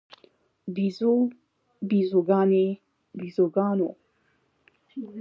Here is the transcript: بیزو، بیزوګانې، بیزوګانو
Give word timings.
بیزو، 0.75 1.13
بیزوګانې، 1.89 2.67
بیزوګانو 3.17 3.89